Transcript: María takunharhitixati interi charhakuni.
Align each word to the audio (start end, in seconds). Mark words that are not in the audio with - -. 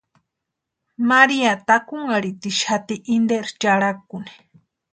María 1.09 1.51
takunharhitixati 1.67 2.95
interi 3.15 3.51
charhakuni. 3.61 4.31